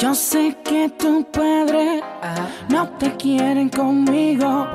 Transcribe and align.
yo 0.00 0.14
sé 0.14 0.56
que 0.64 0.88
tu 0.98 1.24
padre 1.30 2.02
no 2.68 2.88
te 2.98 3.16
quieren 3.16 3.68
conmigo. 3.68 4.66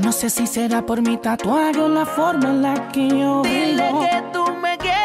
No 0.00 0.12
sé 0.12 0.30
si 0.30 0.46
será 0.46 0.84
por 0.86 1.02
mi 1.02 1.16
tatuaje 1.16 1.80
o 1.80 1.88
la 1.88 2.06
forma 2.06 2.50
en 2.50 2.62
la 2.62 2.88
que 2.88 3.08
yo 3.08 3.42
Dile 3.42 3.90
que 4.00 4.22
tú 4.32 4.44
me 4.62 4.78
quieres. 4.78 5.02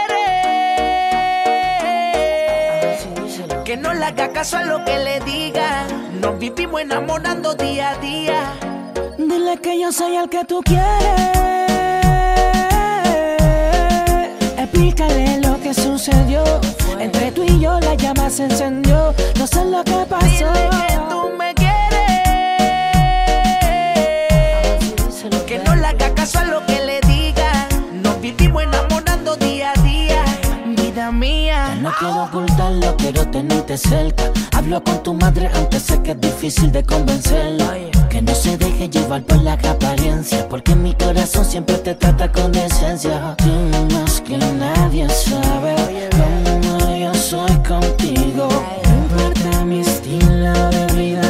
que 3.66 3.76
no 3.78 3.94
le 3.94 4.06
haga 4.06 4.32
caso 4.32 4.58
a 4.58 4.64
lo 4.64 4.86
que 4.86 4.98
le 5.00 5.20
diga. 5.22 5.88
Nos 6.22 6.38
vivimos 6.38 6.82
enamorando 6.82 7.56
día 7.56 7.92
a 7.92 7.98
día. 7.98 8.54
Dile 9.18 9.58
que 9.62 9.80
yo 9.80 9.92
soy 9.92 10.16
el 10.16 10.30
que 10.30 10.46
tú 10.46 10.62
quieres. 10.64 10.84
Explícale 14.58 15.40
lo 15.42 15.60
que 15.60 15.74
sucedió. 15.74 16.44
Entre 17.00 17.32
tú 17.32 17.44
y 17.44 17.60
yo 17.60 17.80
la 17.80 17.96
llama 17.96 18.30
se 18.30 18.44
encendió. 18.44 19.14
No 19.38 19.48
sé 19.48 19.64
lo 19.64 19.82
que 19.86 20.06
pasó. 20.10 20.28
Dile 20.28 20.70
que 20.88 20.98
tú 21.10 21.30
me 21.38 21.54
quieres. 21.56 21.80
Que 25.48 25.60
no 25.60 25.76
le 25.76 25.88
haga 25.88 26.14
caso 26.14 26.40
a 26.40 26.44
lo 26.44 26.66
que 26.66 26.80
le 26.86 27.00
diga. 27.08 27.68
Nos 28.04 28.20
vivimos 28.20 28.64
enamorando 28.64 29.36
día 29.38 29.72
a 29.76 29.82
día. 29.82 30.24
Vida 30.76 31.10
mía. 31.12 31.78
No 31.82 31.92
quiero 31.98 32.24
ocultarlo, 32.26 32.98
quiero 32.98 33.26
tenerte 33.32 33.78
cerca. 33.78 34.26
Hablo 34.52 34.84
con 34.84 35.02
tu 35.02 35.14
madre, 35.14 35.50
aunque 35.56 35.80
sé 35.80 36.02
que 36.04 36.12
es 36.12 36.20
difícil 36.20 36.72
de 36.72 36.84
convencerla. 36.84 37.78
Que 38.10 38.22
no 38.22 38.36
se 38.36 38.58
deje 38.58 38.90
llevar 38.90 39.24
por 39.24 39.42
la 39.42 39.54
apariencia, 39.54 40.48
porque 40.50 40.76
mi 40.76 40.94
corazón 40.96 41.46
siempre 41.46 41.78
te 41.78 41.96
trata 41.96 42.30
con 42.30 42.52
decencia. 42.52 43.36
Tú 43.38 43.96
más 43.96 44.20
que 44.22 44.38
nadie 44.38 45.08
sabe 45.10 45.79
estilo 50.50 50.70
de 50.70 50.94
vida, 50.96 51.29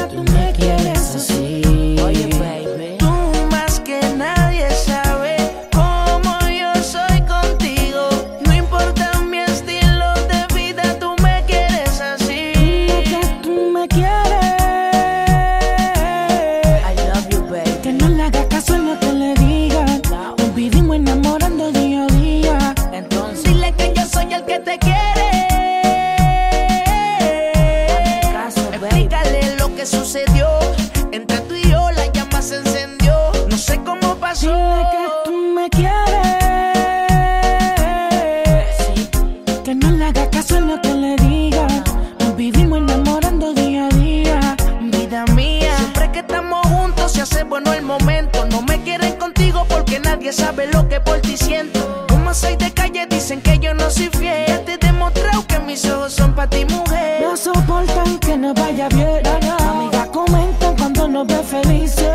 nadie 50.19 50.33
sabe 50.33 50.67
lo 50.67 50.87
que 50.89 50.99
por 50.99 51.21
ti 51.21 51.37
siento. 51.37 52.05
Como 52.09 52.33
soy 52.33 52.57
de 52.57 52.71
calle, 52.71 53.07
dicen 53.09 53.41
que 53.41 53.57
yo 53.57 53.73
no 53.73 53.89
soy 53.89 54.09
fiel. 54.09 54.45
Ya 54.47 54.65
te 54.65 54.73
he 54.73 54.77
demostrado 54.77 55.47
que 55.47 55.59
mis 55.59 55.85
ojos 55.85 56.11
son 56.13 56.35
para 56.35 56.49
ti, 56.49 56.65
mujer. 56.65 57.21
No 57.21 57.37
soportan 57.37 58.19
que 58.19 58.37
no 58.37 58.53
vaya 58.53 58.89
bien. 58.89 59.25
Amigas 59.25 60.07
comentan 60.07 60.75
cuando 60.75 61.07
nos 61.07 61.25
ve 61.25 61.41
felices. 61.43 62.11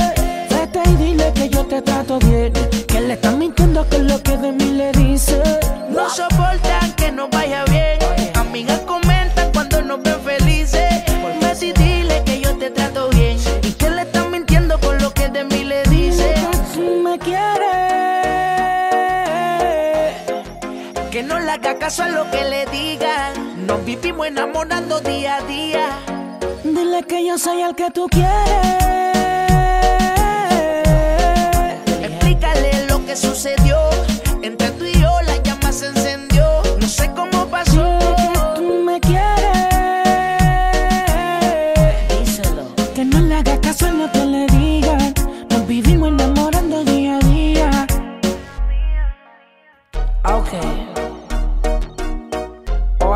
Vete 0.50 0.82
y 0.90 0.96
dile 0.96 1.32
que 1.32 1.48
yo 1.48 1.64
te 1.64 1.80
trato 1.80 2.18
bien. 2.18 2.52
Que 2.86 3.00
le 3.00 3.16
no 21.24 21.38
le 21.38 21.50
haga 21.50 21.78
caso 21.78 22.02
a 22.02 22.08
lo 22.08 22.30
que 22.30 22.44
le 22.44 22.66
digan. 22.66 23.66
Nos 23.66 23.84
vivimos 23.84 24.26
enamorando 24.26 25.00
día 25.00 25.36
a 25.36 25.42
día. 25.42 25.98
Dile 26.62 27.02
que 27.04 27.26
yo 27.26 27.38
soy 27.38 27.62
el 27.62 27.74
que 27.74 27.90
tú 27.90 28.06
quieres. 28.08 28.30
Explícale 32.02 32.86
lo 32.88 33.04
que 33.04 33.16
sucedió. 33.16 33.83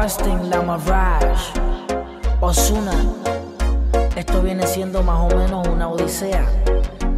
Austin 0.08 0.48
La 0.48 0.62
Mirage. 0.62 1.52
Osuna. 2.40 2.94
Esto 4.16 4.40
viene 4.40 4.66
siendo 4.66 5.02
más 5.02 5.20
o 5.20 5.36
menos 5.36 5.68
una 5.68 5.90
odisea. 5.90 6.46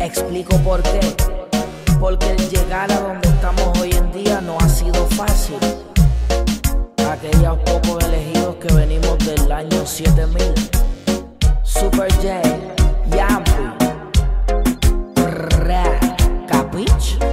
Explico 0.01 0.57
por 0.65 0.83
qué. 0.83 0.99
Porque 2.01 2.33
el 2.33 2.51
llegar 2.51 2.91
a 2.91 2.99
donde 2.99 3.29
estamos 3.29 3.79
hoy 3.79 3.93
en 3.93 4.11
día 4.11 4.41
no 4.41 4.59
ha 4.59 4.69
sido 4.69 5.07
fácil. 5.11 5.59
Aquellos 7.09 7.59
pocos 7.59 8.03
elegidos 8.07 8.57
que 8.57 8.75
venimos 8.75 9.19
del 9.19 9.53
año 9.53 9.87
7000. 9.87 10.53
Super 11.63 12.13
J, 12.15 12.43
Yampi, 13.15 13.53
Ra, 15.65 16.01
Capich. 16.49 17.30